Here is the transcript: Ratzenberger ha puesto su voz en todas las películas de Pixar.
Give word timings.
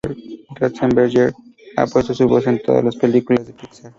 Ratzenberger 0.59 1.27
ha 1.75 1.85
puesto 1.85 2.15
su 2.15 2.25
voz 2.27 2.47
en 2.47 2.59
todas 2.63 2.83
las 2.83 2.95
películas 2.95 3.45
de 3.45 3.53
Pixar. 3.53 3.89